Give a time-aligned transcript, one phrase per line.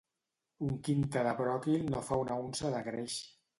[0.67, 3.23] Un quintar de bròquil no fa una unça de greix.